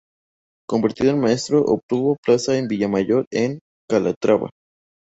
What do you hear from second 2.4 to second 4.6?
en Villamayor de Calatrava.